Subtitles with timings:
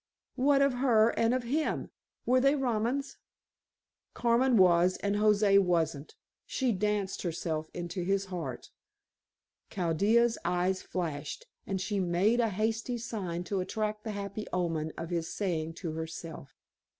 [0.33, 1.91] "What of her and of him?
[2.25, 3.17] Were they Romans?"
[4.15, 6.15] "Carmen was and José wasn't.
[6.47, 8.71] She danced herself into his heart."
[9.69, 15.11] Chaldea's eyes flashed, and she made a hasty sign to attract the happy omen of
[15.11, 16.55] his saying to herself.